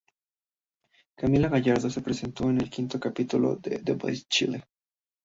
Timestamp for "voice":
3.93-4.23